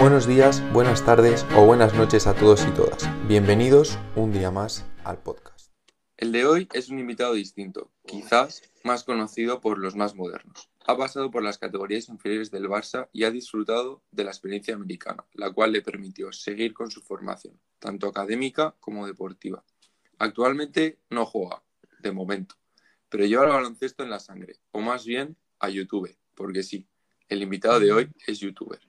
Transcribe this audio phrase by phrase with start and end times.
[0.00, 3.06] Buenos días, buenas tardes o buenas noches a todos y todas.
[3.28, 5.70] Bienvenidos un día más al podcast.
[6.16, 10.70] El de hoy es un invitado distinto, quizás más conocido por los más modernos.
[10.86, 15.26] Ha pasado por las categorías inferiores del Barça y ha disfrutado de la experiencia americana,
[15.34, 19.62] la cual le permitió seguir con su formación, tanto académica como deportiva.
[20.18, 21.62] Actualmente no juega,
[21.98, 22.54] de momento,
[23.10, 26.88] pero lleva el baloncesto en la sangre, o más bien a YouTube, porque sí,
[27.28, 28.80] el invitado de hoy es youtuber.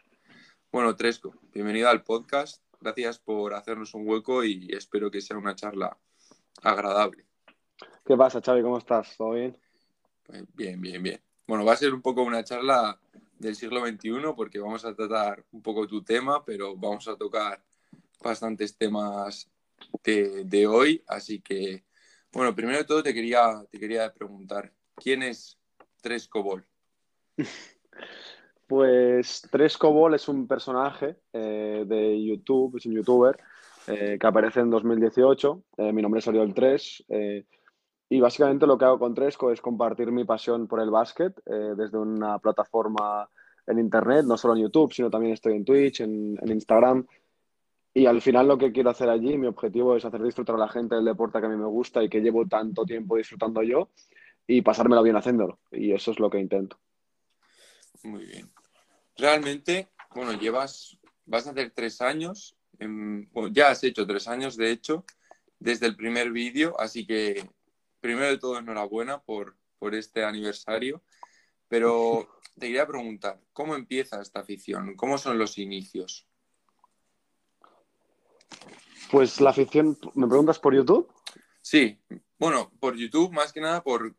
[0.71, 2.63] Bueno, Tresco, bienvenido al podcast.
[2.79, 5.97] Gracias por hacernos un hueco y espero que sea una charla
[6.63, 7.25] agradable.
[8.05, 8.61] ¿Qué pasa, Xavi?
[8.61, 9.17] ¿Cómo estás?
[9.17, 9.57] ¿Todo bien?
[10.23, 11.21] Pues bien, bien, bien.
[11.45, 12.97] Bueno, va a ser un poco una charla
[13.37, 17.61] del siglo XXI porque vamos a tratar un poco tu tema, pero vamos a tocar
[18.23, 19.51] bastantes temas
[20.05, 21.03] de, de hoy.
[21.05, 21.83] Así que,
[22.31, 25.59] bueno, primero de todo te quería, te quería preguntar, ¿quién es
[26.01, 26.65] Tresco Ball?
[28.71, 33.37] Pues Tresco Ball es un personaje eh, de YouTube, es un youtuber
[33.87, 35.63] eh, que aparece en 2018.
[35.75, 37.03] Eh, mi nombre es Oriol 3
[38.07, 41.97] y básicamente lo que hago con Tresco es compartir mi pasión por el básquet desde
[41.97, 43.29] una plataforma
[43.67, 47.05] en internet, no solo en YouTube, sino también estoy en Twitch, en, en, Instagram.
[47.93, 50.69] Y al final lo que quiero hacer allí, mi objetivo es hacer disfrutar a la
[50.69, 53.89] gente del deporte que a mí me gusta y que llevo tanto tiempo disfrutando yo
[54.47, 55.59] y pasármelo bien haciéndolo.
[55.71, 56.77] Y eso es lo que intento.
[58.03, 58.49] Muy bien
[59.17, 62.57] realmente, bueno, llevas, vas a hacer tres años,
[63.51, 65.05] ya has hecho tres años, de hecho,
[65.59, 67.47] desde el primer vídeo, así que
[67.99, 71.03] primero de todo, enhorabuena por, por este aniversario,
[71.67, 72.27] pero
[72.59, 74.95] te quería preguntar, ¿cómo empieza esta afición?
[74.95, 76.27] ¿Cómo son los inicios?
[79.09, 81.11] Pues la afición, ¿me preguntas por YouTube?
[81.61, 81.99] Sí,
[82.39, 84.15] bueno, por YouTube más que nada por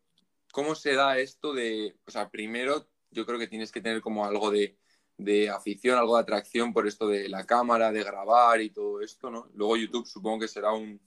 [0.53, 4.25] cómo se da esto de, o sea, primero yo creo que tienes que tener como
[4.25, 4.79] algo de
[5.17, 9.31] de afición, algo de atracción por esto de la cámara, de grabar y todo esto,
[9.31, 9.49] ¿no?
[9.55, 11.01] Luego YouTube supongo que será un,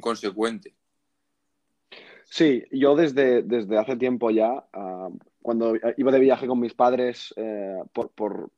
[0.00, 0.74] consecuente.
[2.24, 5.08] Sí, yo desde, desde hace tiempo ya, ah,
[5.42, 8.50] cuando iba de viaje con mis padres eh, por, por,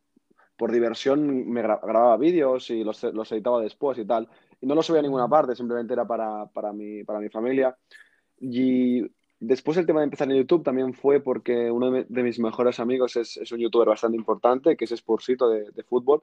[0.71, 4.29] diversión, me grababa vídeos y los, los, editaba después y tal.
[4.61, 7.77] Y no los subía a ninguna parte, simplemente era para, para, mi, para mi familia.
[8.39, 9.03] Y
[9.45, 13.17] Después el tema de empezar en YouTube también fue porque uno de, mis mejores amigos
[13.17, 16.23] es, un youtuber bastante importante, que es Spursito de, de fútbol.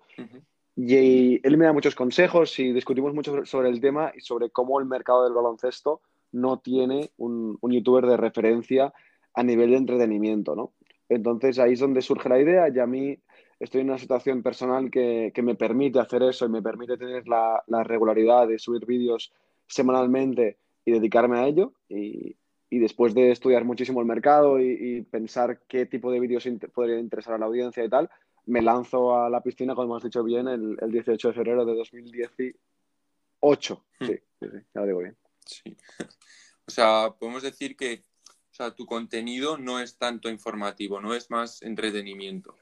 [0.77, 4.79] Y él me da muchos consejos y discutimos mucho sobre el tema y sobre cómo
[4.79, 5.99] el mercado del baloncesto
[6.31, 8.93] no tiene un, un youtuber de referencia
[9.33, 10.71] a nivel de entretenimiento, ¿no?
[11.09, 13.19] Entonces ahí es donde surge la idea y a mí
[13.59, 17.27] estoy en una situación personal que, que me permite hacer eso y me permite tener
[17.27, 19.33] la, la regularidad de subir vídeos
[19.67, 20.55] semanalmente
[20.85, 21.73] y dedicarme a ello.
[21.89, 22.37] Y,
[22.69, 27.35] y después de estudiar muchísimo el mercado y, pensar qué tipo de vídeos podría interesar
[27.35, 28.09] a la audiencia y tal,
[28.45, 33.83] me lanzo a la piscina, como has dicho bien, el, 18 de febrero de 2018.
[33.99, 34.05] Hmm.
[34.05, 35.17] Sí, sí, sí, ya lo digo bien.
[35.45, 35.75] Sí.
[36.65, 38.03] O sea, podemos decir que
[38.51, 42.53] o sea, tu contenido no es tanto informativo, no es más entretenimiento.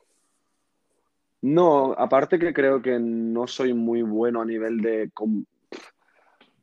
[1.41, 5.11] No, aparte que creo que no soy muy bueno a nivel de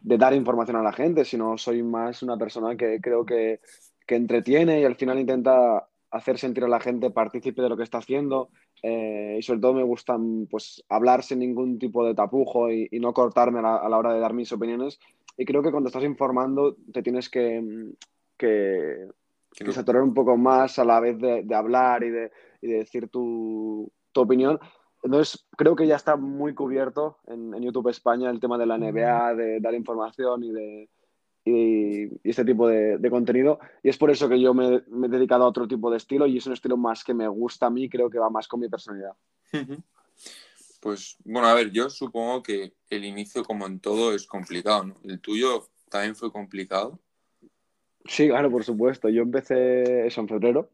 [0.04, 3.60] de dar información a la gente, sino soy más una persona que creo que,
[4.06, 7.84] que entretiene y al final intenta hacer sentir a la gente partícipe de lo que
[7.84, 8.50] está haciendo
[8.82, 10.16] eh, y sobre todo me gusta
[10.50, 14.34] pues hablar sin ningún tipo de tapujo y, no cortarme a la, hora de dar
[14.34, 15.00] mis opiniones.
[15.38, 17.64] Y creo que cuando estás informando te tienes que,
[18.37, 19.09] que,
[19.53, 22.76] que saturar un poco más a la vez de, de hablar y de, y de
[22.76, 24.60] decir tu, tu opinión
[25.04, 29.34] entonces, creo que ya está muy cubierto en, YouTube España el tema de la NBA,
[29.34, 30.88] de dar información y de
[31.44, 33.59] y, este tipo de, contenido.
[33.82, 36.38] Y es por eso que yo me, he dedicado a otro tipo de estilo y
[36.38, 38.69] es un estilo más que me gusta a mí, creo que va más con mi
[38.70, 39.12] personalidad.
[40.81, 44.94] Pues bueno, a ver, yo supongo que el inicio, como en todo, es complicado, ¿no?
[45.04, 46.98] ¿El tuyo también fue complicado?
[48.06, 49.10] Sí, claro, por supuesto.
[49.10, 50.70] Yo empecé eso en febrero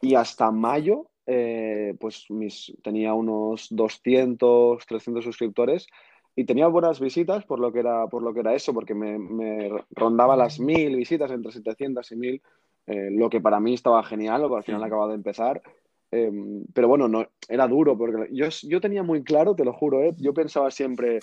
[0.00, 5.86] y hasta mayo eh, pues mis, tenía unos 200, 300 suscriptores
[6.34, 9.70] y tenía buenas visitas por lo que era, por lo que era eso, porque me,
[9.92, 12.42] rondaba las mil visitas, entre 700 y 1000,
[12.88, 15.62] eh, lo que para mí estaba genial, porque al final acababa de empezar.
[16.10, 20.02] Em, pero bueno, no, era duro, porque yo, yo tenía muy claro, te lo juro,
[20.02, 20.12] ¿eh?
[20.18, 21.20] yo pensaba siempre,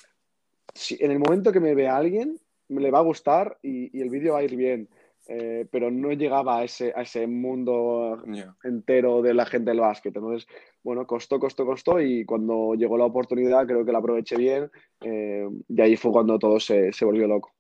[0.74, 2.40] si en el momento que me vea alguien,
[2.70, 4.88] me le va a gustar y, y el vídeo va a ir bien.
[5.30, 8.24] Eh, pero no llegaba a ese, a ese mundo
[8.64, 10.16] entero de la gente del básquet.
[10.16, 10.48] Entonces,
[10.84, 14.72] bueno, costó, costó, costó y cuando llegó la oportunidad creo que la aproveché bien
[15.02, 17.54] eh, y ahí fue cuando todo se, se, volvió loco.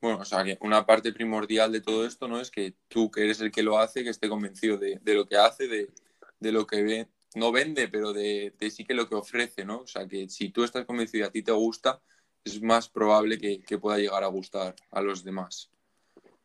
[0.00, 3.24] Bueno, o sea, que una parte primordial de todo esto no es que tú, que
[3.24, 5.90] eres el que lo hace, que esté convencido de, de lo que hace, de,
[6.38, 9.80] de, lo que ve no vende, pero de, sí que lo que ofrece, ¿no?
[9.80, 12.00] O sea, que si tú estás convencido y a ti te gusta,
[12.44, 15.69] es más probable que, pueda llegar a gustar a los demás.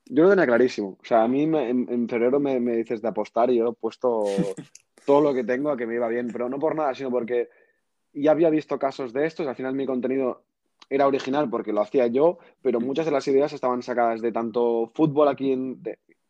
[0.07, 0.98] Yo lo tenía clarísimo.
[1.02, 4.24] O sea, a mí en, febrero me, dices de apostar y yo he puesto
[5.06, 7.50] todo lo que tengo a que me iba bien, pero no por nada, sino porque
[8.13, 9.48] ya había visto casos de estos.
[9.48, 10.44] Al final mi contenido
[10.90, 14.92] era original porque lo hacía yo, pero muchas de las ideas estaban sacadas de tanto
[14.94, 15.81] fútbol aquí en,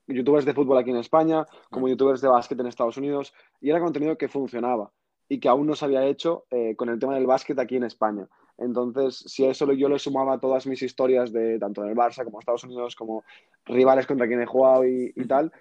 [0.08, 3.80] youtubers de fútbol aquí en España, como youtubers de básquet en Estados Unidos, y era
[3.80, 4.92] contenido que funcionaba
[5.28, 7.84] y que aún no se había hecho eh, con el tema del básquet aquí en
[7.84, 8.28] España.
[8.58, 12.40] Entonces, si a eso yo le sumaba todas mis historias de tanto del Barça como
[12.40, 13.24] Estados Unidos, como
[13.66, 15.52] rivales contra quien he jugado y, tal,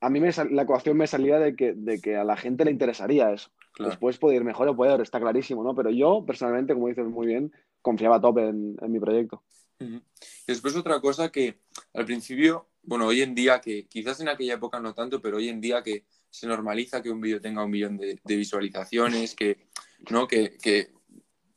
[0.00, 2.70] a mí me la ecuación me salía de que, de que a la gente le
[2.70, 3.50] interesaría eso.
[3.78, 5.74] Después puede ir mejor o puede está clarísimo, ¿no?
[5.74, 9.42] Pero yo, personalmente, como dices muy bien, confiaba a tope en, mi proyecto.
[9.80, 10.00] Y
[10.46, 11.58] después otra cosa que
[11.94, 15.48] al principio bueno, hoy en día que quizás en aquella época no tanto, pero hoy
[15.48, 19.68] en día que se normaliza que un vídeo tenga un millón de, visualizaciones, que,
[20.10, 20.26] ¿no?
[20.26, 20.90] Que, que,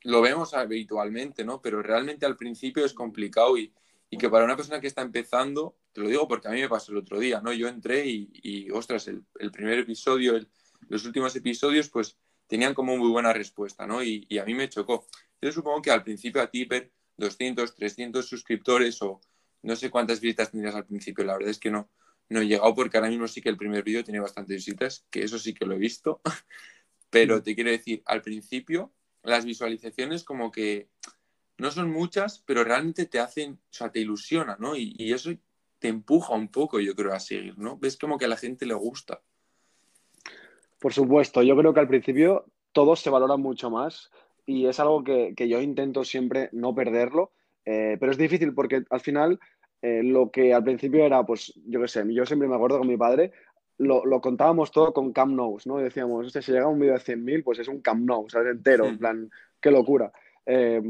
[0.05, 1.61] lo vemos habitualmente, ¿no?
[1.61, 3.73] Pero realmente al principio es complicado y,
[4.09, 6.69] y, que para una persona que está empezando, te lo digo porque a mí me
[6.69, 7.51] pasó el otro día, ¿no?
[7.51, 10.47] Yo entré y, y ostras, el, el, primer episodio, el,
[10.89, 12.17] los últimos episodios, pues
[12.47, 14.03] tenían como muy buena respuesta, ¿no?
[14.03, 15.07] Y, y a mí me chocó.
[15.41, 16.67] Yo supongo que al principio a ti,
[17.17, 19.21] 200, 300 suscriptores o
[19.63, 21.89] no sé cuántas visitas tendrías al principio, la verdad es que no,
[22.29, 25.23] no he llegado porque ahora mismo sí que el primer vídeo tiene bastantes visitas, que
[25.23, 26.21] eso sí que lo he visto.
[27.09, 28.93] Pero te quiero decir, al principio
[29.25, 30.89] las visualizaciones como que
[31.57, 34.75] no son muchas, pero realmente te hacen, o sea, te ilusiona, ¿no?
[34.75, 35.31] Y, eso
[35.79, 37.77] te empuja un poco, yo creo, a seguir, ¿no?
[37.77, 39.21] Ves como que a la gente le gusta.
[40.79, 44.11] Por supuesto, yo creo que al principio todo se valora mucho más
[44.45, 47.31] y es algo que, que yo intento siempre no perderlo,
[47.65, 49.39] eh, pero es difícil porque al final
[49.81, 52.87] eh, lo que al principio era, pues, yo qué sé, yo siempre me acuerdo con
[52.87, 53.31] mi padre,
[53.77, 55.77] lo, lo contábamos todo con Camp Nous, ¿no?
[55.77, 58.55] decíamos, si llega un vídeo de 100.000, pues es un Camp Nou, ¿sabes?
[58.55, 59.29] Entero, en plan,
[59.59, 60.11] qué locura.
[60.45, 60.81] Eh,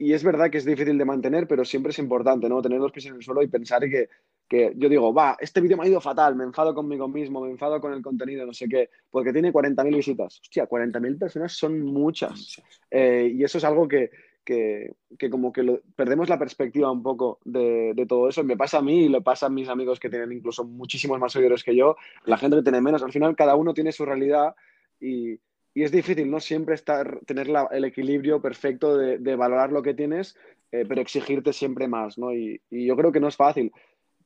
[0.00, 2.62] y es verdad que es difícil de mantener, pero siempre es importante, ¿no?
[2.62, 4.08] Tener los pies en el suelo y pensar que,
[4.48, 7.50] que yo digo, va, este vídeo me ha ido fatal, me enfado conmigo mismo, me
[7.50, 10.40] enfado con el contenido, no sé qué, porque tiene 40.000 visitas.
[10.40, 12.62] Hostia, 40.000 personas son muchas.
[12.90, 14.10] y eso es algo que,
[14.48, 18.42] que, como que perdemos la perspectiva un poco de, todo eso.
[18.44, 21.32] Me pasa a mí y lo pasa a mis amigos que tienen incluso muchísimos más
[21.32, 23.02] seguidores que yo, la gente que tiene menos.
[23.02, 24.54] Al final cada uno tiene su realidad
[25.00, 25.38] y,
[25.74, 26.40] es difícil, ¿no?
[26.40, 30.36] Siempre estar, tener el equilibrio perfecto de, valorar lo que tienes,
[30.72, 32.34] eh, pero exigirte siempre más, ¿no?
[32.34, 33.70] y yo creo que no es fácil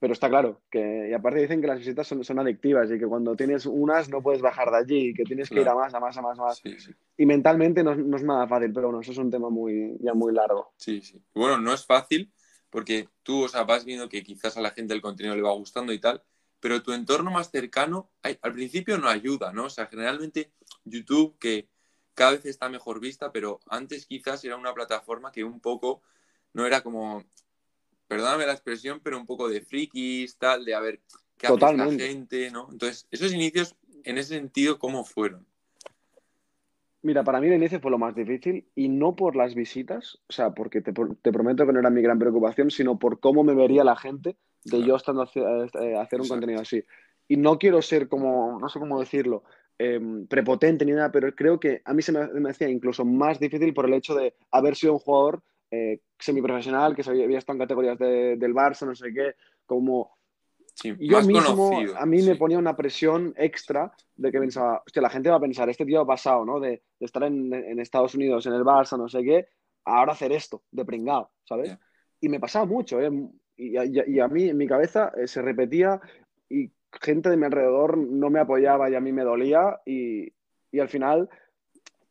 [0.02, 3.06] pero está claro que, y aparte dicen que las visitas son, son, adictivas y que
[3.06, 5.94] cuando tienes unas no puedes bajar de allí, y que tienes que ir a más,
[5.94, 6.60] a más, a más, a más.
[7.16, 10.12] Y mentalmente no, no, es nada fácil, pero bueno, eso es un tema muy, ya
[10.12, 10.72] muy largo.
[10.76, 11.22] Sí, sí.
[11.32, 12.32] Bueno, no es fácil
[12.69, 15.52] porque tú, o sea, vas viendo que quizás a la gente el contenido le va
[15.52, 16.20] gustando y tal,
[16.58, 19.66] pero tu entorno más cercano al principio no ayuda, ¿no?
[19.66, 20.50] O sea, generalmente
[20.84, 21.69] YouTube, que
[22.14, 26.02] cada vez está mejor vista, pero antes quizás era una plataforma que un poco
[26.54, 27.22] no era como
[28.12, 31.00] perdóname la expresión, pero un poco de frikis, tal, de a ver
[31.38, 32.69] qué hace la gente, ¿no?
[32.70, 33.75] Entonces, esos inicios,
[34.05, 35.47] en ese sentido, ¿cómo fueron?
[37.00, 40.32] Mira, para mí el inicio fue lo más difícil y no por las visitas, o
[40.32, 43.82] sea, porque te, prometo que no era mi gran preocupación, sino por cómo me vería
[43.82, 46.85] la gente de yo estando a eh, hacer un contenido así.
[47.29, 49.42] Y no quiero ser como, no sé cómo decirlo,
[49.78, 53.40] em, prepotente ni nada, pero creo que a mí se me, me, hacía incluso más
[53.40, 55.42] difícil por el hecho de haber sido un jugador
[55.73, 60.19] eh, semiprofesional, que había, estado en categorías del Barça, no sé qué, como...
[60.85, 65.31] yo mismo, a mí me ponía una presión extra de que pensaba, hostia, la gente
[65.31, 66.61] va a pensar, este tío ha pasado, ¿no?
[66.61, 69.49] De, estar en, Estados Unidos, en el Barça, no sé qué,
[69.87, 71.75] ahora hacer esto, de pringado, ¿sabes?
[72.21, 73.11] Y me pasaba mucho, ¿eh?
[73.57, 76.02] Y, a mí, en mi cabeza, eh, se repetía
[76.50, 80.35] y gente de mi alrededor no me apoyaba y a mí me dolía y,
[80.71, 81.31] y al final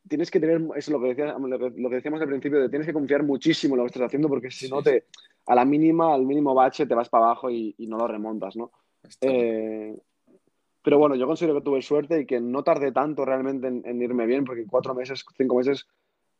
[0.07, 3.23] tienes que tener, es lo que, lo que, decíamos al principio, de tienes que confiar
[3.23, 5.05] muchísimo en lo que estás haciendo porque si no te,
[5.45, 8.71] a la mínima, al mínimo bache te vas para abajo y, no lo remontas, ¿no?
[9.21, 9.95] Eh,
[10.83, 14.25] pero bueno, yo considero que tuve suerte y que no tardé tanto realmente en, irme
[14.25, 15.87] bien porque cuatro meses, cinco meses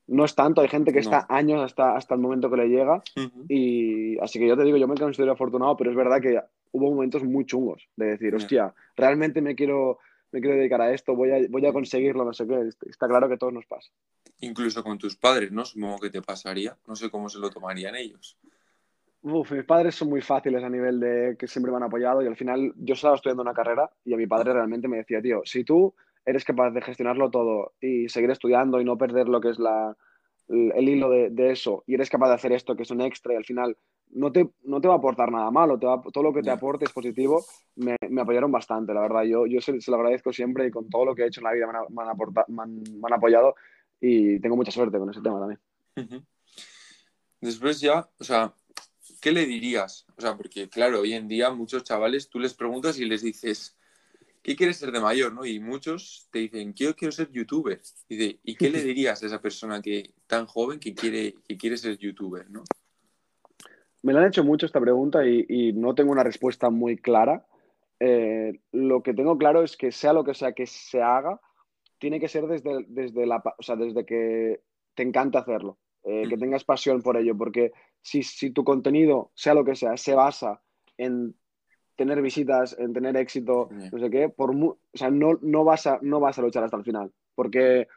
[0.08, 0.62] no es tanto.
[0.62, 3.04] Hay gente que está años hasta, hasta el momento que le llega
[3.48, 6.40] y así que yo te digo, yo me considero afortunado, pero es verdad que
[6.72, 10.00] hubo momentos muy chungos de decir, hostia, realmente me quiero
[10.32, 12.70] me quiero dedicar a esto, voy a, voy a conseguirlo, no sé qué.
[12.90, 13.92] Está claro que todo nos pasa.
[14.40, 15.66] Incluso con tus padres, ¿no?
[15.66, 16.78] Supongo que te pasaría.
[16.88, 18.38] No sé cómo se lo tomarían ellos.
[19.24, 22.28] Uf, mis padres son muy fáciles a nivel de que siempre me han apoyado y
[22.28, 25.42] al final yo estaba estudiando una carrera y a mi padre realmente me decía, tío,
[25.46, 25.94] si tú
[26.26, 29.96] eres capaz de gestionarlo todo y seguir estudiando y no perder lo que es la,
[30.52, 33.38] el, hilo de, eso y eres capaz de hacer esto, que es un extra, y
[33.38, 33.78] al final
[34.10, 36.86] no te, no te va a aportar nada malo, te todo lo que te aporte
[36.86, 37.44] es positivo,
[37.76, 39.24] me, apoyaron bastante, la verdad.
[39.24, 41.54] Yo, yo se, lo agradezco siempre y con todo lo que he hecho en la
[41.54, 41.86] vida me han,
[42.48, 43.56] me han, apoyado
[44.00, 46.26] y tengo mucha suerte con ese tema también.
[47.40, 48.54] Después ya, o sea,
[49.22, 50.06] ¿qué le dirías?
[50.18, 53.78] O sea, porque claro, hoy en día muchos chavales tú les preguntas y les dices,
[54.42, 55.34] ¿qué quieres ser de mayor?
[55.34, 55.46] ¿no?
[55.46, 57.82] Y muchos te dicen, yo quiero ser youtuber.
[58.10, 61.78] Y, ¿y qué le dirías a esa persona que tan joven que quiere, que quiere
[61.78, 62.50] ser youtuber?
[62.50, 62.64] ¿no?
[64.04, 67.46] Me la han hecho mucho esta pregunta y, no tengo una respuesta muy clara.
[68.00, 71.40] Eh, lo que tengo claro es que sea lo que sea que se haga,
[72.00, 74.62] tiene que ser desde, desde, la, o sea, desde que
[74.96, 79.54] te encanta hacerlo, eh, que tengas pasión por ello, porque si, si tu contenido, sea
[79.54, 80.64] lo que sea, se basa
[80.98, 81.36] en
[82.02, 86.00] tener visitas, en tener éxito, no sé qué, por o sea, no, no, vas a,
[86.02, 87.12] no vas a luchar hasta el final.
[87.36, 87.88] Porque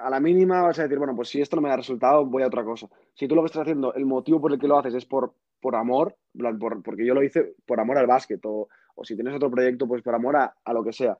[0.00, 2.42] a la mínima vas a decir, bueno, pues si esto no me da resultado, voy
[2.42, 2.88] a otra cosa.
[3.12, 5.34] Si tú lo que estás haciendo, el motivo por el que lo haces es por,
[5.60, 6.16] por amor,
[6.58, 9.86] por, porque yo lo hice por amor al básquet, o, o si tienes otro proyecto,
[9.86, 11.18] pues por amor a, a, lo que sea.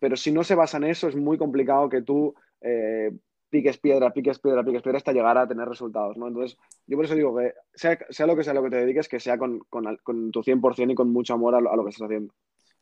[0.00, 3.12] Pero si no se basa en eso, es muy complicado que tú eh,
[3.56, 6.28] piques piedra, piques piedra, piques piedra hasta llegar a tener resultados, ¿no?
[6.28, 9.08] Entonces, yo por eso digo que sea, sea lo que sea lo que te dediques,
[9.08, 12.04] que sea con, con, con tu 100% y con mucho amor a lo, que estás
[12.04, 12.34] haciendo.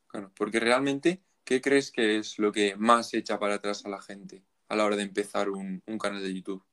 [0.08, 4.02] Claro, porque realmente, ¿qué crees que es lo que más echa para atrás a la
[4.02, 6.64] gente a la hora de empezar un, un canal de YouTube?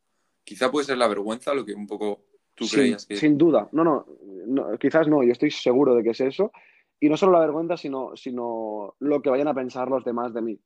[0.43, 3.17] Quizá puede ser la vergüenza, lo que un poco tú creías que...
[3.17, 4.07] Sin duda, no, no,
[4.47, 6.51] no, quizás no, yo estoy seguro de que es eso.
[6.99, 10.41] Y no solo la vergüenza, sino, sino lo que vayan a pensar los demás de
[10.41, 10.59] mí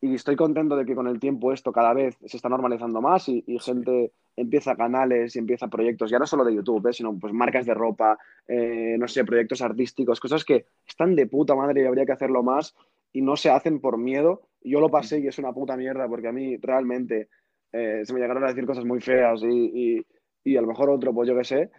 [0.00, 3.28] y estoy contento de que con el tiempo esto cada vez se está normalizando más
[3.28, 6.92] y, gente empieza canales y empieza proyectos, ya no solo de YouTube, ¿eh?
[6.92, 11.56] sino pues marcas de ropa, eh, no sé, proyectos artísticos, cosas que están de puta
[11.56, 12.76] madre y habría que hacerlo más
[13.12, 14.42] y no se hacen por miedo.
[14.62, 17.28] Yo lo pasé y es una puta mierda porque a mí realmente
[17.72, 20.04] eh, se me llegaron a decir cosas muy feas y,
[20.44, 21.70] y, a lo mejor otro, pues yo qué sé.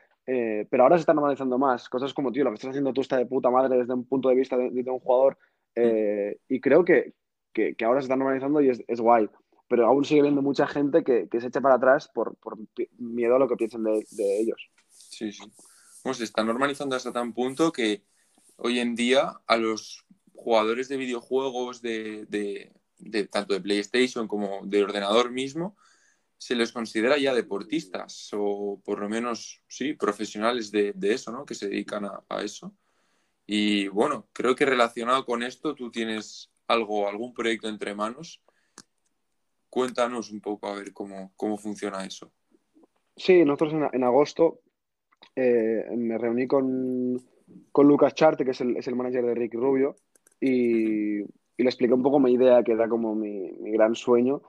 [0.69, 1.87] pero ahora se está normalizando más.
[1.87, 4.29] Cosas como, tío, lo que estás haciendo tú está de puta madre desde un punto
[4.29, 5.37] de vista de, de un jugador.
[5.75, 7.13] y creo que,
[7.53, 9.29] que, ahora se está normalizando y es, guay.
[9.67, 12.37] Pero aún sigue habiendo mucha gente que, se echa para atrás por,
[12.97, 14.69] miedo a lo que piensen de, ellos.
[14.89, 15.43] Sí, sí.
[16.03, 18.03] Pues se está normalizando hasta tan punto que
[18.55, 22.71] hoy en día a los jugadores de videojuegos de,
[23.31, 25.75] tanto de PlayStation como de ordenador mismo
[26.37, 31.45] se les considera ya deportistas o por lo menos, sí, profesionales de, eso, ¿no?
[31.45, 32.73] Que se dedican a, a, eso.
[33.45, 38.41] Y bueno, creo que relacionado con esto tú tienes algo, algún proyecto entre manos.
[39.69, 42.31] Cuéntanos un poco a ver cómo, cómo funciona eso.
[43.15, 44.61] Sí, nosotros en, agosto
[45.35, 47.19] eh, me reuní con,
[47.71, 49.95] con, Lucas Charte, que es el, es el manager de Ricky Rubio,
[50.39, 54.41] y, y, le expliqué un poco mi idea, que era como mi, mi gran sueño,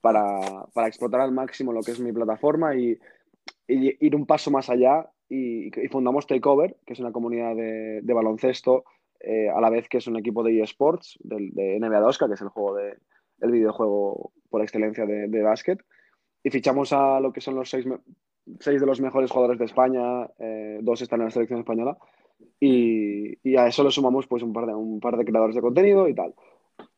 [0.00, 2.98] para, para, explotar al máximo lo que es mi plataforma y,
[3.68, 5.08] y ir un paso más allá.
[5.28, 8.84] Y, fundamos Takeover, que es una comunidad de, de baloncesto
[9.20, 12.24] eh, a la vez que es un equipo de eSports, de, de NBA 2 que
[12.32, 12.96] es el juego de,
[13.40, 15.80] el videojuego por excelencia de, de básquet.
[16.42, 17.84] Y fichamos a lo que son los seis,
[18.60, 21.98] seis de los mejores jugadores de España, eh, dos están en la selección española,
[22.60, 25.62] y, y, a eso le sumamos pues un par de, un par de creadores de
[25.62, 26.34] contenido y tal.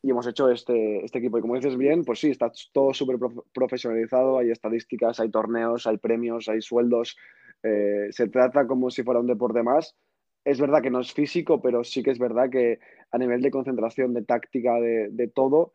[0.02, 1.38] Y hemos hecho este, este equipo.
[1.38, 3.16] Y como dices bien, pues sí, está todo súper
[3.52, 7.16] profesionalizado, hay estadísticas, hay torneos, hay premios, hay sueldos.
[7.62, 9.96] Eh, se trata como si fuera un deporte más
[10.44, 12.80] es verdad que no es físico, pero sí que es verdad que
[13.10, 15.72] a nivel de concentración, de táctica, de, todo,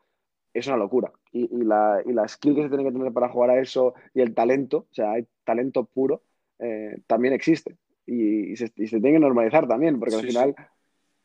[0.53, 1.12] es una locura.
[1.31, 4.22] Y, la, y la skill que se tiene que tener para jugar a eso y
[4.22, 6.24] el talento, o sea, hay talento puro,
[6.60, 7.77] eh, también existe.
[8.05, 10.55] Y, se, tiene que normalizar también, porque al final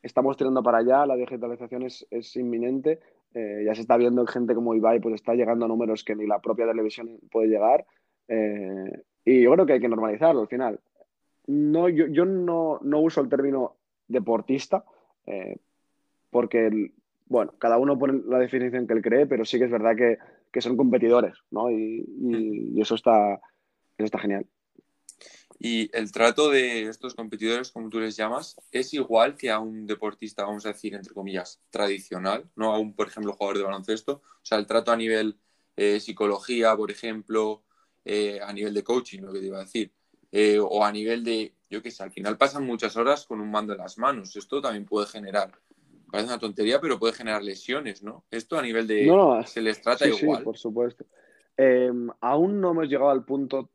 [0.03, 3.01] estamos tirando para allá, la digitalización es, inminente.
[3.33, 6.27] Eh, ya se está viendo gente como Ibai pues está llegando a números que ni
[6.27, 7.87] la propia televisión puede llegar.
[8.27, 10.81] Eh, y yo creo que hay que normalizarlo al final
[11.47, 13.77] no, yo, yo no, no, uso el término
[14.09, 14.85] deportista,
[15.27, 15.57] eh,
[16.31, 16.93] porque,
[17.27, 20.19] bueno, cada uno pone la definición que él cree, pero sí que es verdad que,
[20.53, 21.71] que son competidores, ¿no?
[21.71, 22.05] Y,
[22.75, 23.35] y, eso, está,
[23.97, 24.47] eso está genial.
[25.63, 29.87] Y el trato de estos competidores, como tú les llamas, es igual que a un
[29.87, 34.23] deportista, vamos a decir, entre comillas, tradicional, no a un, por ejemplo, jugador de baloncesto.
[34.25, 35.39] O sea, el trato a nivel
[35.77, 37.63] eh, psicología, por ejemplo,
[38.07, 39.93] eh, a nivel de coaching, lo que te iba a decir.
[40.33, 43.51] Eh, o a nivel de, yo qué sé, al final pasan muchas horas con un
[43.51, 44.37] mando en las manos.
[44.37, 45.51] Esto también puede generar,
[46.11, 48.25] parece una tontería, pero puede generar lesiones, ¿no?
[48.31, 50.39] Esto a nivel de, no, se les trata igual.
[50.39, 51.05] Sí, por supuesto.
[51.57, 53.71] Em, aún no hemos llegado al punto,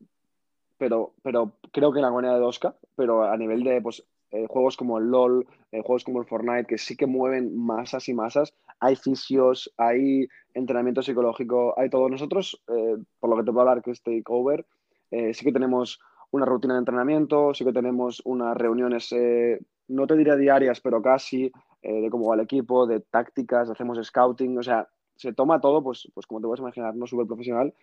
[0.78, 4.48] pero, pero creo que en la moneda de Oscar, pero a nivel de pues, eh,
[4.50, 8.14] juegos como el LOL, eh, juegos como el Fortnite, que sí que mueven masas y
[8.14, 12.10] masas, hay fisios, hay entrenamiento psicológico, hay todo.
[12.10, 14.66] Nosotros, eh, por lo que te puedo hablar que es Takeover,
[15.12, 16.02] sí que tenemos
[16.32, 21.02] una rutina de entrenamiento, sí que tenemos unas reuniones, eh, no te diría diarias, pero
[21.02, 21.52] casi,
[21.82, 26.10] de cómo va el equipo, de tácticas, hacemos scouting, o sea, se toma todo, pues,
[26.16, 27.74] pues como te puedes imaginar, no súper profesional,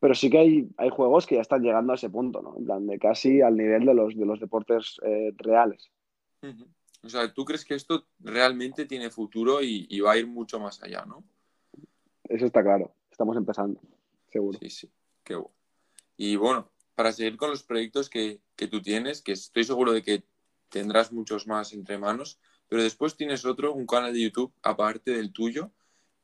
[0.00, 2.56] pero sí que hay, hay juegos que ya están llegando a ese punto, ¿no?
[2.56, 4.98] En plan, de casi al nivel de los, de los deportes
[5.36, 5.90] reales.
[7.02, 10.82] O sea, ¿tú crees que esto realmente tiene futuro y, va a ir mucho más
[10.82, 11.24] allá, no?
[12.24, 12.92] Eso está claro.
[13.10, 13.80] Estamos empezando,
[14.30, 14.58] seguro.
[14.60, 14.90] Sí, sí.
[15.24, 15.50] Qué bueno.
[16.16, 20.24] Y bueno, para seguir con los proyectos que, tú tienes, que estoy seguro de que
[20.68, 22.38] tendrás muchos más entre manos,
[22.68, 25.70] pero después tienes otro, un canal de YouTube aparte del tuyo,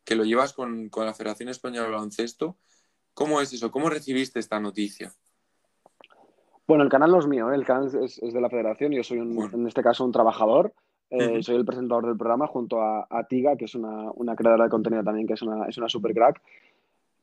[0.04, 2.58] que lo llevas con, la Federación Española de Baloncesto.
[3.14, 3.70] ¿Cómo es eso?
[3.70, 5.14] ¿Cómo recibiste esta noticia?
[6.66, 7.54] Bueno, el canal no es mío, ¿eh?
[7.54, 8.92] el canal es, de la federación.
[8.92, 10.74] Yo soy, en este caso, un trabajador.
[11.08, 15.02] Eh, soy el presentador del programa junto a, Tiga, que es una, creadora de contenido
[15.02, 16.42] también, que es una, es una super crack.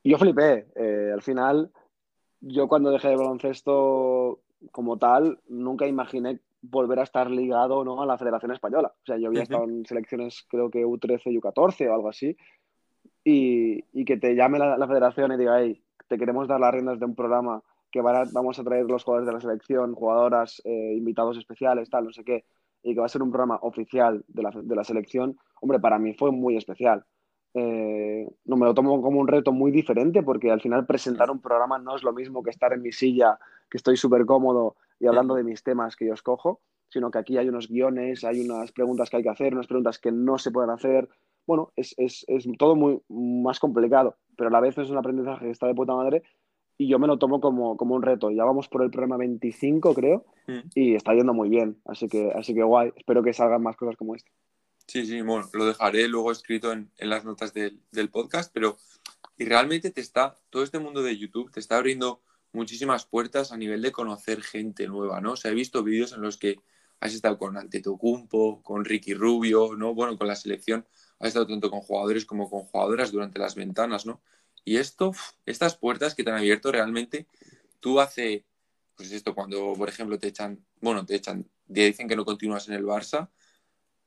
[0.02, 0.66] Y yo flipé.
[0.74, 1.70] Eh, al final,
[2.46, 8.02] yo cuando dejé de baloncesto como tal, nunca imaginé volver a estar ligado ¿no?
[8.02, 8.92] a la Federación Española.
[9.02, 12.36] O sea, yo había estado en selecciones, creo que U13 y U14 o algo así,
[13.22, 16.98] y, que te llame la, la federación y diga, hey, te queremos dar las riendas
[16.98, 21.38] de un programa que vamos a traer los jugadores de la selección, jugadoras, eh, invitados
[21.38, 22.44] especiales, tal, no sé qué,
[22.82, 25.98] y que va a ser un programa oficial de la, de la selección, hombre, para
[25.98, 27.04] mí fue muy especial.
[27.54, 31.40] Eh, no me lo tomo como un reto muy diferente porque al final presentar un
[31.40, 33.38] programa no es lo mismo que estar en mi silla,
[33.70, 37.38] que estoy súper cómodo y hablando de mis temas que yo escojo, sino que aquí
[37.38, 40.50] hay unos guiones, hay unas preguntas que hay que hacer, unas preguntas que no se
[40.50, 41.08] pueden hacer.
[41.46, 45.46] Bueno, es, es, es todo muy más complicado, pero a la vez es un aprendizaje
[45.46, 46.22] que está de puta madre
[46.76, 48.30] y yo me lo tomo como, como un reto.
[48.30, 50.70] Ya vamos por el programa 25, creo, mm.
[50.74, 51.76] y está yendo muy bien.
[51.84, 52.92] Así que, así que guay.
[52.96, 54.30] Espero que salgan más cosas como esta.
[54.86, 58.78] Sí, sí, bueno, lo dejaré luego escrito en, las notas del, del, podcast, pero
[59.36, 62.22] y realmente te está, todo este mundo de YouTube te está abriendo
[62.52, 65.32] muchísimas puertas a nivel de conocer gente nueva, ¿no?
[65.32, 66.60] O sea, he visto vídeos en los que
[67.00, 69.94] has estado con Antetokounmpo, con Ricky Rubio, ¿no?
[69.94, 70.86] Bueno, con la selección
[71.18, 74.22] has estado tanto con jugadores como con jugadoras durante las ventanas, ¿no?
[74.64, 75.12] Y esto,
[75.44, 77.26] estas puertas que te han abierto realmente,
[77.80, 78.46] tú hace,
[78.96, 82.68] pues esto, cuando por ejemplo te echan, bueno, te echan, te dicen que no continúas
[82.68, 83.28] en el Barça,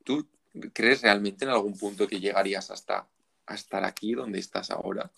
[0.04, 0.28] ¿tú
[0.74, 3.08] crees realmente en algún punto que llegarías hasta,
[3.54, 5.12] estar aquí donde estás ahora?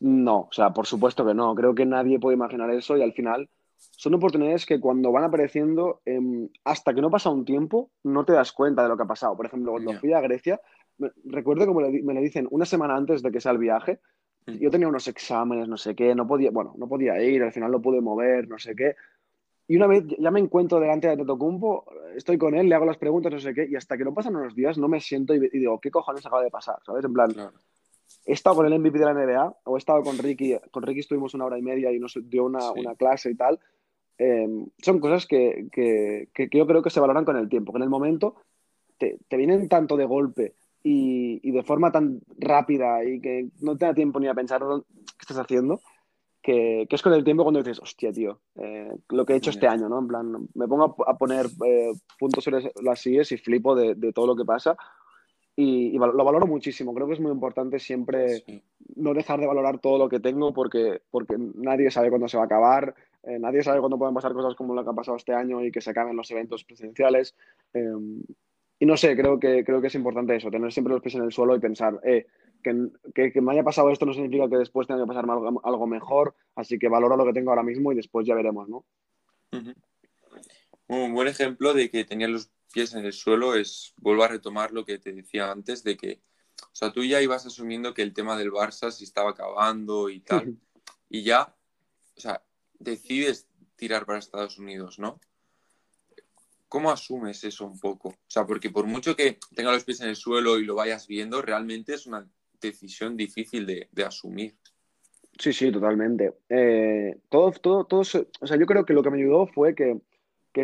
[0.00, 1.54] No, o sea, por supuesto que no.
[1.54, 6.00] Creo que nadie puede imaginar eso y al final son oportunidades que cuando van apareciendo,
[6.04, 9.06] em, hasta que no pasa un tiempo, no te das cuenta de lo que ha
[9.06, 9.36] pasado.
[9.36, 10.60] Por ejemplo, cuando fui a Grecia,
[11.24, 14.00] recuerdo que me lo dicen una semana antes de que sea el viaje.
[14.46, 14.54] Mm.
[14.54, 17.70] Yo tenía unos exámenes, no sé qué, no podía, bueno, no podía ir, al final
[17.70, 18.96] lo pude mover, no sé qué.
[19.68, 21.84] Y una vez ya me encuentro delante de Tetocumpo,
[22.16, 24.34] estoy con él, le hago las preguntas, no sé qué, y hasta que no pasan
[24.34, 26.76] unos días no me siento y, digo, ¿qué cojones acaba de pasar?
[26.84, 27.04] ¿Sabes?
[27.04, 27.30] En plan,
[28.24, 31.00] he estado con el MVP de la NBA, o he estado con Ricky, con Ricky
[31.00, 33.60] estuvimos una hora y media y nos dio una, una clase y tal.
[34.16, 37.76] Em, son cosas que, que, que, yo creo que se valoran con el tiempo, que
[37.76, 38.36] en el momento
[38.96, 43.86] te, te vienen tanto de golpe y, de forma tan rápida y que no te
[43.86, 45.80] da tiempo ni a pensar qué estás haciendo,
[46.48, 49.66] que, es con el tiempo cuando dices, hostia, tío, eh, lo que he hecho este
[49.66, 49.98] año, ¿no?
[49.98, 54.28] En plan, me pongo a, poner eh, puntos sobre las sillas y flipo de, todo
[54.28, 54.74] lo que pasa.
[55.54, 56.94] Y, lo valoro muchísimo.
[56.94, 58.44] Creo que es muy importante siempre
[58.96, 62.44] no dejar de valorar todo lo que tengo porque, porque nadie sabe cuándo se va
[62.44, 65.34] a acabar, eh, nadie sabe cuándo pueden pasar cosas como lo que ha pasado este
[65.34, 67.34] año y que se acaben los eventos presenciales.
[67.74, 68.22] Em,
[68.78, 71.24] y no sé, creo que, creo que es importante eso, tener siempre los pies en
[71.24, 72.26] el suelo y pensar, eh,
[72.62, 76.34] que, que, me haya pasado esto no significa que después tenga que pasarme algo, mejor,
[76.54, 78.84] así que valoro lo que tengo ahora mismo y después ya veremos, ¿no?
[80.88, 84.72] Un buen ejemplo de que tenía los pies en el suelo es, vuelvo a retomar
[84.72, 86.22] lo que te decía antes, de que,
[86.62, 90.20] o sea, tú ya ibas asumiendo que el tema del Barça se estaba acabando y
[90.20, 90.58] tal,
[91.08, 91.54] y ya,
[92.16, 92.42] o sea,
[92.78, 95.20] decides tirar para Estados Unidos, ¿no?
[96.68, 98.10] ¿Cómo asumes eso un poco?
[98.10, 101.06] O sea, porque por mucho que tenga los pies en el suelo y lo vayas
[101.06, 102.28] viendo, realmente es una
[102.60, 104.54] decisión difícil de, asumir.
[105.38, 106.34] Sí, sí, totalmente.
[106.48, 110.00] Eh, todo, todo, todo, o sea, yo creo que lo que me ayudó fue que,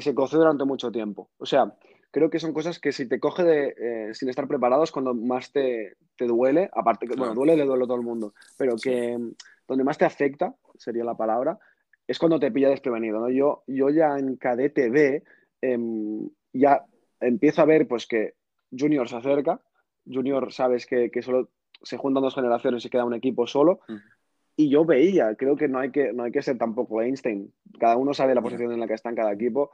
[0.00, 1.30] se coció durante mucho tiempo.
[1.38, 1.76] O sea,
[2.11, 5.52] creo que son cosas que si te coge de, eh, sin estar preparados, cuando más
[5.52, 9.16] te, duele, aparte que, bueno, duele, le duele a todo el mundo, pero que
[9.68, 11.59] donde más te afecta, sería la palabra,
[12.09, 13.30] es cuando te pilla desprevenido, ¿no?
[13.30, 15.22] Yo, yo ya en cadete B
[15.64, 16.85] Em, ya
[17.20, 18.35] empiezo a ver pues que
[18.70, 19.62] Junior se acerca,
[20.04, 21.48] Junior sabes que, solo
[21.85, 23.81] se juntan dos generaciones y queda un equipo solo.
[24.57, 27.53] Y yo veía, creo que no hay que, no hay que ser tampoco Einstein.
[27.79, 29.70] Cada uno sabe la posición en la que está en cada equipo.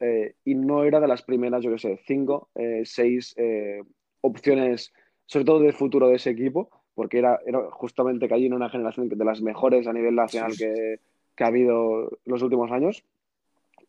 [0.00, 3.82] Eh, y no era de las primeras, yo qué sé, cinco, eh, seis eh,
[4.20, 4.92] opciones
[5.26, 8.68] sobre todo del futuro de ese equipo, porque era, era justamente que allí en una
[8.68, 10.98] generación de las mejores a nivel nacional que,
[11.36, 13.04] que ha habido los últimos años,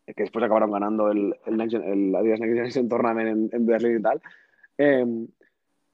[0.06, 3.98] que después acabaron ganando el, el, Next, el Adidas Next Generation Tournament en, en Berlín
[3.98, 4.22] y tal.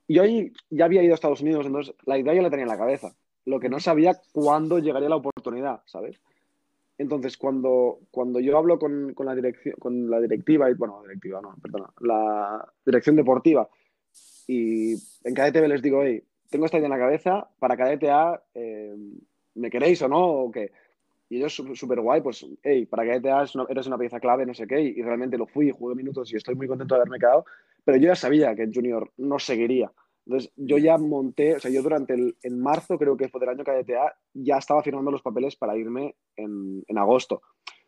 [0.09, 0.23] Yo
[0.71, 3.15] ya había ido a Estados Unidos, entonces la idea ya la tenía en la cabeza.
[3.45, 6.19] Lo que no sabía cuándo llegaría la oportunidad, ¿sabes?
[6.97, 11.39] Entonces, cuando, cuando yo hablo con, con la dirección, con la directiva, y, bueno, directiva,
[11.41, 13.69] no, perdona, la dirección deportiva,
[14.47, 18.95] y en KDTV les digo, hey, tengo esta idea en la cabeza, para KDTA, eh,
[19.55, 20.27] ¿me queréis o no?
[20.27, 20.71] ¿O qué?
[21.29, 24.81] Y ellos súper guay, pues, hey, para KDTA eres una pieza clave, no sé qué,
[24.81, 27.45] y realmente lo fui, jugué minutos y estoy muy contento de haberme quedado,
[27.85, 29.91] pero yo ya sabía que el Junior no seguiría.
[30.25, 33.49] Entonces, yo ya monté, o sea, yo durante el, en marzo, creo que fue del
[33.49, 37.41] año KDTA, ya estaba firmando los papeles para irme en, en agosto.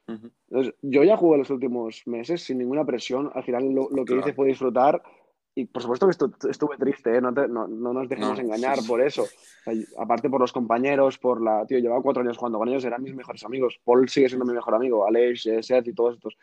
[0.08, 0.32] Uh -huh.
[0.50, 3.32] Entonces, yo ya jugué los últimos meses sin ninguna presión.
[3.34, 4.22] Al final, lo, lo que claro.
[4.22, 5.04] hice fue disfrutar.
[5.54, 7.22] Y por supuesto que estu estuve triste, ¿eh?
[7.22, 8.88] no, te, no, no, nos dejemos no, engañar sí, sí.
[8.88, 9.24] por eso.
[9.24, 11.66] O sea, aparte por los compañeros, por la.
[11.66, 13.80] Tío, llevaba cuatro años jugando con ellos, eran mis mejores amigos.
[13.84, 16.38] Paul sigue siendo mi mejor amigo, Aleix, Seth y todos estos.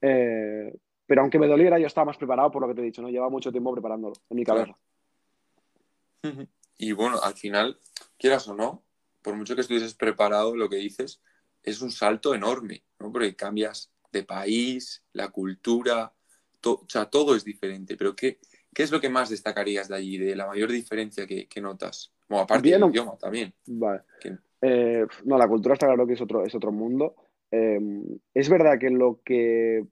[0.00, 0.74] Eh,
[1.06, 3.10] pero aunque me doliera, yo estaba más preparado por lo que te he dicho, ¿no?
[3.10, 4.76] Llevaba mucho tiempo preparándolo en mi cabeza.
[6.22, 6.48] Claro.
[6.78, 7.78] Y bueno, al final,
[8.16, 8.82] quieras o no,
[9.20, 11.20] por mucho que estuvieses preparado, lo que dices
[11.62, 13.12] es un salto enorme, ¿no?
[13.12, 16.12] Porque cambias de país, la cultura,
[16.62, 17.96] to, o sea, todo es diferente.
[17.96, 18.38] Pero ¿qué,
[18.72, 22.14] ¿qué, es lo que más destacarías de allí, de la mayor diferencia que, que notas?
[22.28, 23.52] Bueno, aparte Bien, del idioma también.
[23.66, 24.02] Vale.
[24.62, 27.14] Eh, no, la cultura está claro que es otro, es otro mundo.
[27.50, 27.78] Eh,
[28.32, 29.84] es verdad que lo que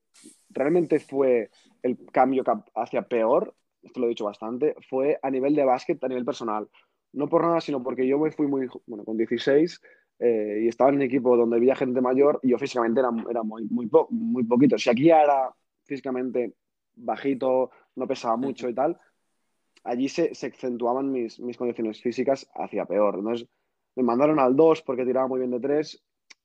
[0.49, 1.51] realmente fue
[1.83, 2.43] el cambio
[2.75, 6.69] hacia peor esto lo he dicho bastante, fue a nivel de básquet, a nivel personal.
[7.13, 9.81] No por nada, sino porque yo me fui muy, bueno, con 16
[10.21, 13.43] eh, y estaba en un equipo donde había gente mayor y yo físicamente era, era
[13.43, 14.79] muy, muy, po muy poquito.
[14.79, 15.55] Si aquí ya era
[15.91, 16.55] físicamente
[16.95, 18.97] bajito, no pesaba mucho y tal,
[19.83, 23.17] allí se, se acentuaban mis, mis, condiciones físicas hacia peor.
[23.19, 23.49] Entonces
[23.97, 26.03] me mandaron al 2 porque tiraba muy bien de 3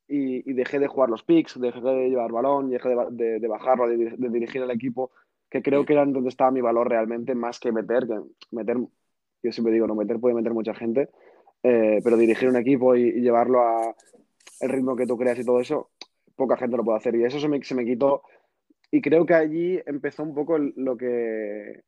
[0.08, 3.48] y, y, dejé de jugar los picks, dejé de llevar balón, dejé de, de, de
[3.48, 5.12] bajarlo, de, de dirigir el equipo
[5.50, 8.20] que creo que era donde estaba mi valor realmente, más que meter, que
[8.52, 8.78] meter,
[9.44, 11.10] yo siempre digo, no meter puede meter mucha gente,
[11.64, 13.96] eh, pero dirigir un equipo y, y, llevarlo a
[14.60, 15.92] el ritmo que tú creas y todo eso,
[16.36, 17.16] poca gente lo puede hacer.
[17.16, 18.24] Y eso se me, se me quitó.
[18.96, 21.84] Y creo que allí empezó un poco lo que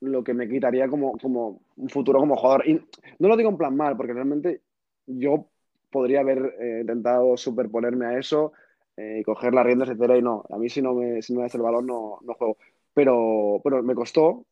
[0.00, 2.66] lo que me quitaría como, como un futuro como jugador.
[2.66, 2.80] Y
[3.18, 4.62] no lo digo en plan mal, porque realmente
[5.06, 5.50] yo
[5.90, 8.54] podría haber eh, intentado superponerme a eso,
[8.96, 11.42] eh, coger las riendas, etcétera, y no, a mí si no me, si no me
[11.44, 12.56] das el balón no, no juego.
[12.94, 14.46] Pero, pero me costó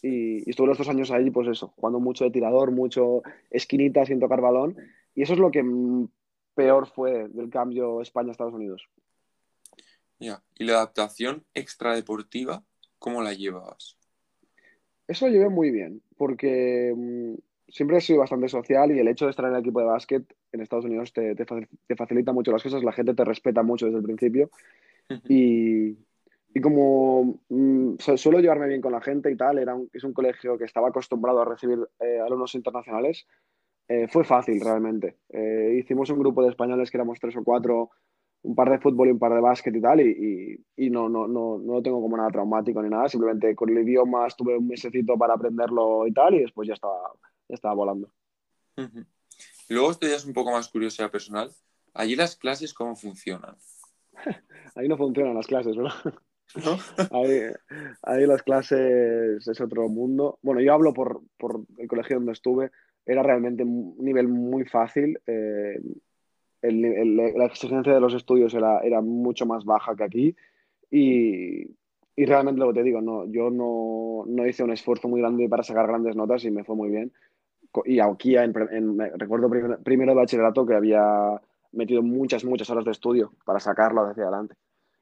[0.00, 3.20] y, y, estuve los dos años ahí, pues eso, jugando mucho de tirador, mucho
[3.50, 4.78] esquinita sin tocar balón,
[5.14, 5.62] y eso es lo que
[6.54, 8.88] peor fue del cambio España-Estados Unidos.
[10.58, 12.62] ¿Y la adaptación extradeportiva,
[12.98, 13.96] cómo la llevabas?
[15.08, 17.34] Eso lo llevé muy bien, porque mm,
[17.68, 20.22] siempre he sido bastante social y el hecho de estar en el equipo de básquet
[20.52, 23.86] en Estados Unidos te, te, te, facilita mucho las cosas, la gente te respeta mucho
[23.86, 24.50] desde el principio
[25.28, 25.96] y,
[26.54, 30.12] y, como mm, suelo llevarme bien con la gente y tal, era un, es un
[30.12, 33.26] colegio que estaba acostumbrado a recibir eh, alumnos internacionales,
[33.88, 35.16] eh, fue fácil realmente.
[35.28, 37.90] Eh, hicimos un grupo de españoles que éramos tres o cuatro,
[38.42, 41.08] un par de fútbol y un par de básquet y tal, y, y, y no,
[41.08, 44.56] no, no, no lo tengo como nada traumático ni nada, simplemente con el idioma estuve
[44.56, 46.98] un mesecito para aprenderlo y tal, y después ya estaba,
[47.48, 48.12] ya estaba volando.
[48.76, 49.06] Uh -huh.
[49.68, 51.50] Luego esto ya es un poco más curiosidad personal.
[51.94, 53.56] ¿Allí las clases cómo funcionan?
[54.74, 55.92] Ahí no funcionan las clases, ¿verdad?
[56.54, 56.76] ¿No?
[57.18, 57.40] ahí,
[58.02, 60.38] ahí, las clases es otro mundo.
[60.42, 62.70] Bueno, yo hablo por, por, el colegio donde estuve.
[63.06, 65.18] Era realmente un nivel muy fácil.
[65.26, 65.80] Eh,
[66.62, 70.36] la exigencia de los estudios era, era mucho más baja que aquí.
[70.90, 71.62] Y,
[72.14, 75.48] y realmente lo que te digo, no, yo no, no, hice un esfuerzo muy grande
[75.48, 77.12] para sacar grandes notas y me fue muy bien
[77.84, 79.48] y aquí en, en, recuerdo
[79.82, 81.40] primero, bachillerato que había
[81.72, 84.56] metido muchas, muchas horas de estudio para sacarlo hacia adelante.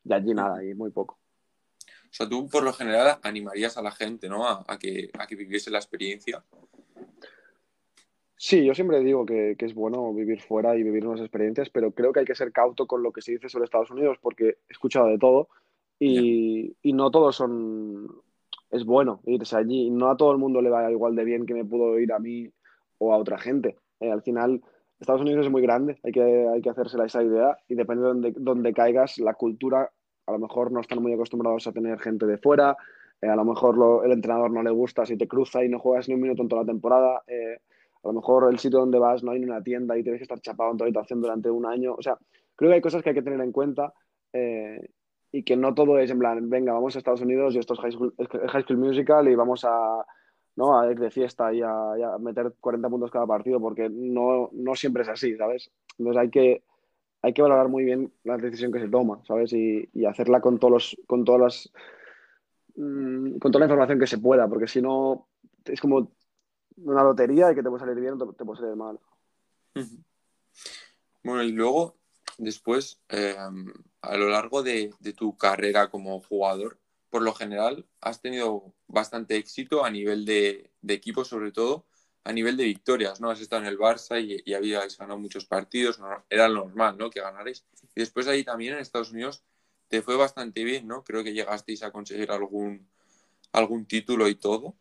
[0.04, 1.18] Y allí nada, y muy poco.
[1.84, 4.46] O sea, tú por lo general animarías a la gente, ¿no?
[4.46, 6.42] A que, a que viviese la experiencia.
[8.42, 11.90] Sí, yo siempre digo que, que, es bueno vivir fuera y vivir unas experiencias, pero
[11.90, 14.48] creo que hay que ser cauto con lo que se dice sobre Estados Unidos porque
[14.48, 15.48] he escuchado de todo
[15.98, 16.72] y, yeah.
[16.80, 18.08] y no todos son...
[18.70, 19.90] Es bueno irse allí.
[19.90, 22.18] No a todo el mundo le va igual de bien que me pudo ir a
[22.18, 22.50] mí
[22.96, 23.76] o a otra gente.
[24.00, 24.62] Eh, al final,
[24.98, 28.08] Estados Unidos es muy grande, hay que, hay que hacerse esa idea y depende de
[28.08, 29.92] donde, donde caigas, la cultura,
[30.24, 32.74] a lo mejor no están muy acostumbrados a tener gente de fuera,
[33.20, 35.78] eh, a lo mejor lo, el entrenador no le gusta si te cruza y no
[35.78, 37.58] juegas ni un minuto en toda la temporada, eh,
[38.02, 40.24] a lo mejor el sitio donde vas no hay ni una tienda y tienes que
[40.24, 42.18] estar chapado en tu habitación durante un año, o sea,
[42.56, 43.92] creo que hay cosas que hay que tener en cuenta
[44.32, 44.88] eh,
[45.32, 47.80] y que no todo es en plan, venga, vamos a Estados Unidos y esto es
[47.80, 50.04] High School, Musical y vamos a
[50.56, 50.78] ¿no?
[50.78, 55.02] A ir de fiesta y a, meter 40 puntos cada partido, porque no, no siempre
[55.04, 55.70] es así, ¿sabes?
[55.98, 56.64] Entonces hay que,
[57.22, 59.52] hay que valorar muy bien la decisión que se toma, ¿sabes?
[59.52, 61.72] Y, y hacerla con todos los, con todas las
[62.76, 65.28] mm, con toda la información que se pueda, porque si no
[65.64, 66.10] es como
[66.84, 68.98] una lotería y que te puede salir bien o te, puede salir mal.
[71.22, 71.98] Bueno, y luego,
[72.38, 73.36] después, eh,
[74.00, 76.78] a lo largo de, tu carrera como jugador,
[77.10, 81.86] por lo general has tenido bastante éxito a nivel de, equipo, sobre todo
[82.24, 83.30] a nivel de victorias, ¿no?
[83.30, 87.10] Has estado en el Barça y, y habíais ganado muchos partidos, era normal, ¿no?
[87.10, 87.64] Que ganarais.
[87.94, 89.42] Y después ahí también en Estados Unidos
[89.88, 91.02] te fue bastante bien, ¿no?
[91.02, 92.88] Creo que llegasteis a conseguir algún,
[93.52, 94.76] algún título y todo.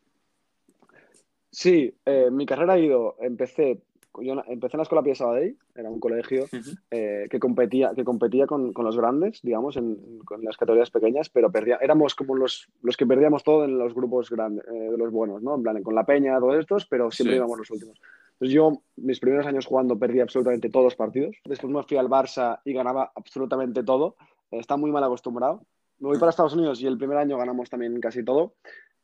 [1.52, 3.82] Sí, eh, mi carrera ha ido, empecé,
[4.22, 6.46] yo empecé en la escuela Pia Sabadell, era un colegio
[6.92, 11.52] eh, que competía, que competía con, los grandes, digamos, en, con las categorías pequeñas, pero
[11.52, 15.12] perdía, éramos como los, los que perdíamos todo en los grupos grandes, eh, de los
[15.12, 15.56] buenos, ¿no?
[15.56, 18.00] En plan, con la peña, todos estos, pero siempre íbamos los últimos.
[18.34, 21.36] Entonces yo, mis primeros años jugando, perdí absolutamente todos los partidos.
[21.44, 24.16] Después me fui al Barça y ganaba absolutamente todo.
[24.50, 25.66] Está muy mal acostumbrado.
[26.00, 28.54] Me voy para Estados Unidos y el primer año ganamos también casi todo.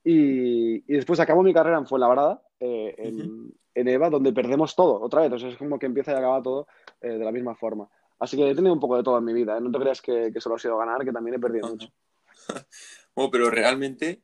[0.08, 5.22] Y, después acabo mi carrera en Fuenlabrada, eh, en, en, EVA, donde perdemos todo otra
[5.22, 5.28] vez.
[5.28, 6.68] Entonces es como que empieza y acaba todo
[7.02, 7.90] eh, de la misma forma.
[8.20, 9.58] Así que he tenido un poco de todo en mi vida.
[9.58, 9.62] ¿eh?
[9.62, 11.90] No te creas que, solo ha sido ganar, que también he perdido mucho.
[13.16, 14.22] bueno, pero realmente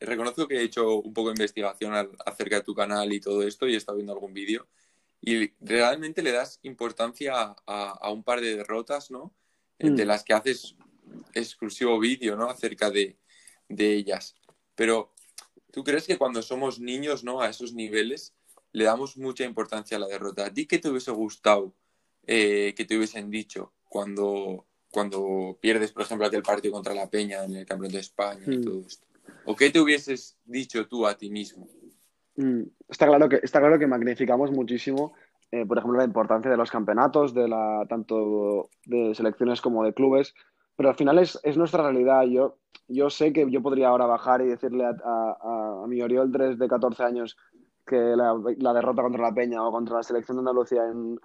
[0.00, 1.92] reconozco que he hecho un poco de investigación
[2.24, 4.66] acerca de tu canal y todo esto y he estado viendo algún vídeo.
[5.20, 9.34] Y realmente le das importancia a, un par de derrotas, ¿no?
[9.78, 10.06] De mm.
[10.06, 10.76] las que haces
[11.34, 12.48] exclusivo vídeo, ¿no?
[12.48, 13.18] Acerca de,
[13.68, 14.34] de ellas.
[14.76, 15.10] Pero,
[15.72, 17.40] ¿tú crees que cuando somos niños, ¿no?
[17.40, 18.34] A esos niveles,
[18.72, 20.46] le damos mucha importancia a la derrota.
[20.46, 21.74] ¿A ti qué te hubiese gustado
[22.26, 27.42] eh, que te hubiesen dicho cuando, cuando pierdes, por ejemplo, aquel partido contra la Peña
[27.44, 28.64] en el Campeonato de España y hmm.
[28.64, 29.06] todo esto?
[29.46, 31.68] ¿O qué te hubieses dicho tú a ti mismo?
[32.36, 32.64] Hmm.
[32.88, 35.14] Está, claro que, está claro que magnificamos muchísimo,
[35.50, 39.94] eh, por ejemplo, la importancia de los campeonatos, de la, tanto de selecciones como de
[39.94, 40.34] clubes,
[40.76, 42.24] pero al final es, es nuestra realidad.
[42.24, 42.58] Yo,
[42.88, 46.58] yo sé que yo podría ahora bajar y decirle a, a, a mi Oriol 3
[46.58, 47.36] de 14 años
[47.86, 51.18] que la, la, derrota contra la Peña o contra la selección de Andalucía en,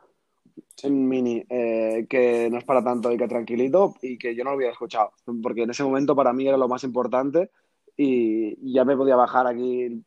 [0.84, 4.52] en mini, eh, que no es para tanto y que tranquilito y que yo no
[4.52, 5.12] lo hubiera escuchado,
[5.42, 7.52] porque en ese momento para mí era lo más importante
[7.98, 10.04] y, ya me podía bajar aquí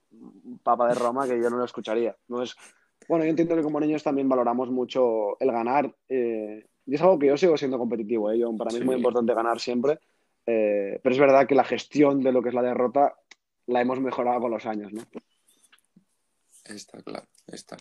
[0.63, 2.17] Papa de Roma que yo no lo escucharía.
[2.29, 2.57] No es,
[3.09, 7.19] bueno, yo entiendo que como niños también valoramos mucho el ganar eh, y es algo
[7.19, 8.41] que yo sigo siendo competitivo, ¿eh?
[8.59, 9.99] para mí es muy importante ganar siempre
[10.47, 13.17] eh, pero es verdad que la gestión de lo que es la derrota
[13.67, 15.03] la hemos mejorado con los años, ¿no?
[16.65, 17.77] Está claro, está.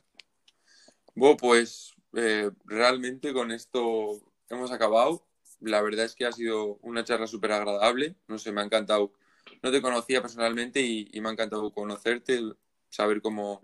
[1.16, 5.26] Bueno, pues eh, realmente con esto hemos acabado.
[5.60, 8.16] La verdad es que ha sido una charla súper agradable.
[8.28, 9.13] No sé, me ha encantado.
[9.62, 12.42] No te conocía personalmente y, me ha encantado conocerte,
[12.89, 13.62] saber cómo,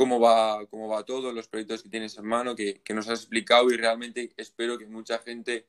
[0.00, 3.20] cómo, va, cómo va todo, los proyectos que tienes en mano, que, que nos has
[3.20, 5.66] explicado y realmente espero que mucha gente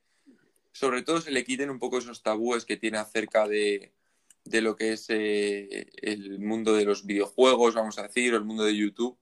[0.72, 3.92] sobre todo se le quiten un poco esos tabúes que tiene acerca de,
[4.46, 8.64] lo que es eh, el mundo de los videojuegos, vamos a decir, o el mundo
[8.64, 9.18] de YouTube,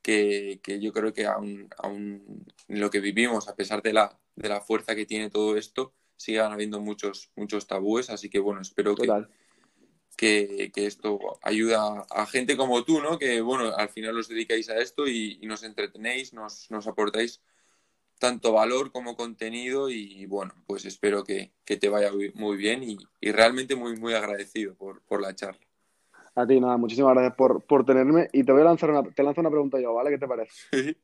[0.00, 4.60] que, yo creo que aún, aún, lo que vivimos, a pesar de la, de la
[4.60, 9.08] fuerza que tiene todo esto, sigan habiendo muchos, muchos tabúes, así que bueno, espero que,
[10.16, 13.18] que, esto ayuda a gente como tú, ¿no?
[13.18, 17.40] Que bueno, al final os dedicáis a esto y, y nos entretenéis, nos, nos aportáis
[18.22, 23.74] tanto valor como contenido y bueno, pues espero que, te vaya muy bien y, realmente
[23.74, 25.66] muy, muy agradecido por, la charla.
[26.36, 29.40] A ti, nada, muchísimas gracias por, tenerme y te voy a lanzar una, te lanzo
[29.40, 30.10] una pregunta yo, ¿vale?
[30.10, 30.52] ¿Qué te parece?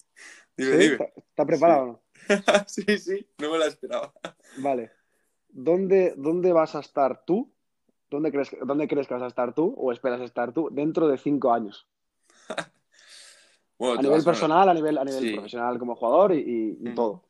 [0.58, 1.12] Sí, dime, dime.
[1.16, 2.02] ¿Estás preparado no?
[2.66, 4.12] sí, sí, no me la esperaba.
[4.56, 4.90] Vale.
[5.48, 7.52] ¿Dónde, ¿Dónde vas a estar tú?
[8.10, 11.18] ¿Dónde crees, ¿Dónde crees que vas a estar tú o esperas estar tú dentro de
[11.18, 11.86] cinco años?
[13.78, 17.24] a nivel personal, a nivel, a nivel profesional como jugador y, todo.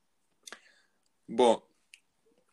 [1.27, 1.64] Bueno,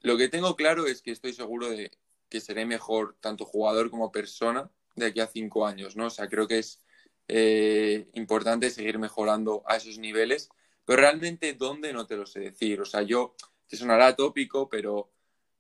[0.01, 1.91] lo que tengo claro es que estoy seguro de
[2.29, 6.07] que seré mejor tanto jugador como persona de aquí a cinco años, ¿no?
[6.07, 6.81] O sea, creo que es
[7.27, 10.49] eh, importante seguir mejorando a esos niveles,
[10.83, 12.81] pero realmente dónde no te lo sé decir.
[12.81, 13.35] O sea, yo,
[13.67, 15.11] te sonará tópico, pero,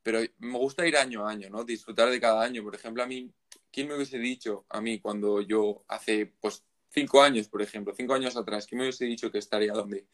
[0.05, 1.63] pero me gusta ir año a año, ¿no?
[1.63, 2.63] Disfrutar de cada año.
[2.63, 3.33] Por ejemplo, a mí,
[3.71, 8.13] ¿quién me hubiese dicho a mí cuando yo hace, pues, cinco años, por ejemplo, cinco
[8.13, 10.05] años atrás, que me hubiese dicho que estaría donde,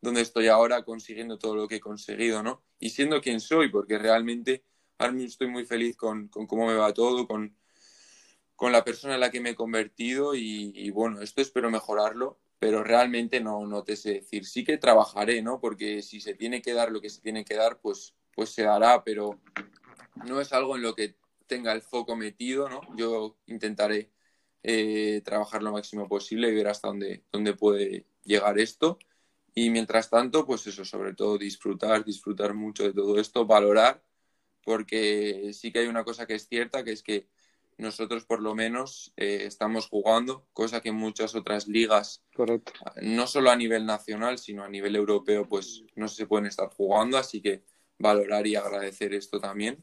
[0.00, 2.62] donde estoy ahora consiguiendo todo lo que he conseguido, ¿no?
[2.78, 4.62] Y siendo quien soy, porque realmente
[4.96, 7.56] ahora mismo estoy muy feliz con, cómo me va todo, con,
[8.54, 12.84] con la persona en la que me he convertido y, bueno, esto espero mejorarlo, pero
[12.84, 14.46] realmente no, no te sé decir.
[14.46, 15.58] Sí que trabajaré, ¿no?
[15.58, 18.66] Porque si se tiene que dar lo que se tiene que dar, pues, pues se
[18.66, 19.40] hará, pero
[20.26, 21.16] no es algo en lo que
[21.46, 22.80] tenga el foco metido, ¿no?
[22.96, 24.10] Yo intentaré
[24.62, 28.98] eh, trabajar lo máximo posible y ver hasta dónde, dónde puede llegar esto.
[29.54, 34.02] Y mientras tanto, pues eso, sobre todo disfrutar, disfrutar mucho de todo esto, valorar,
[34.64, 37.28] porque sí que hay una cosa que es cierta, que es que
[37.76, 42.72] nosotros por lo menos eh, estamos jugando, cosa que muchas otras ligas, Correcto.
[43.02, 47.18] no solo a nivel nacional, sino a nivel europeo, pues no se pueden estar jugando,
[47.18, 47.64] así que
[48.02, 49.82] valorar y agradecer esto también.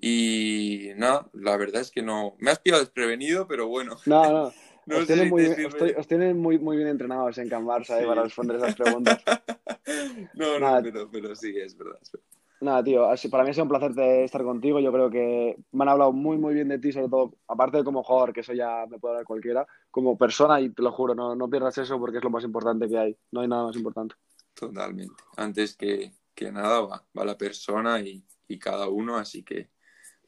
[0.00, 3.96] Y nada, la verdad es que no, me has pillado desprevenido, pero bueno.
[4.06, 4.52] No, no.
[4.88, 7.64] No os, tienen muy, decirme- os estoy- os tienen muy, muy bien entrenados en Can
[7.66, 8.06] Barça eh, Sí.
[8.06, 9.20] para responder esas preguntas.
[10.34, 10.80] no, no, Nada.
[10.80, 11.98] pero, pero sí, es verdad.
[12.00, 12.26] es verdad.
[12.60, 14.78] Nada, tío, así- para mí ha sido un placer de estar contigo.
[14.78, 17.82] Yo creo que me han hablado muy, muy bien de ti, sobre todo, aparte de
[17.84, 21.16] como jugador, que eso ya me puede hablar cualquiera, como persona, y te lo juro,
[21.16, 23.16] no, no pierdas eso porque es lo más importante que hay.
[23.32, 24.14] No hay nada más importante.
[24.54, 25.14] Totalmente.
[25.36, 29.70] Antes que, que nada va, va la persona y, y cada uno, así que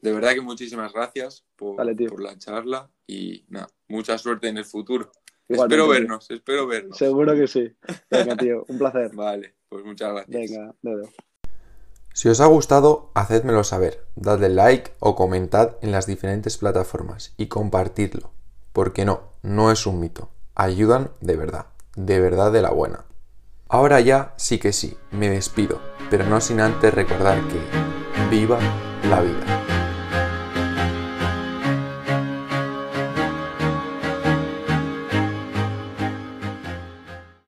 [0.01, 2.09] de verdad que muchísimas gracias por, Dale, tío.
[2.09, 5.11] por la charla y nada, mucha suerte en el futuro.
[5.47, 5.91] Igualmente, espero tío.
[5.93, 6.97] vernos, espero vernos.
[6.97, 7.71] Seguro que sí.
[8.09, 9.15] Venga, tío, un placer.
[9.15, 10.51] Vale, pues muchas gracias.
[10.51, 11.09] Venga, dedo.
[12.13, 17.47] Si os ha gustado, hacedmelo saber, dadle like o comentad en las diferentes plataformas y
[17.47, 18.31] compartidlo.
[18.73, 20.29] Porque no, no es un mito.
[20.55, 23.05] Ayudan de verdad, de verdad de la buena.
[23.71, 25.79] Ahora ya sí que sí, me despido,
[26.09, 28.57] pero no sin antes recordar que viva
[29.07, 29.58] la vida.